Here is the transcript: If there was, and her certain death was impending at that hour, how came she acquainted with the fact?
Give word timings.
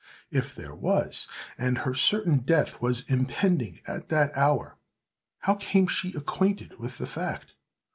If 0.31 0.55
there 0.55 0.73
was, 0.73 1.27
and 1.59 1.77
her 1.77 1.93
certain 1.93 2.39
death 2.39 2.81
was 2.81 3.07
impending 3.07 3.81
at 3.85 4.09
that 4.09 4.35
hour, 4.35 4.79
how 5.41 5.53
came 5.53 5.85
she 5.85 6.11
acquainted 6.15 6.79
with 6.79 6.97
the 6.97 7.05
fact? 7.05 7.53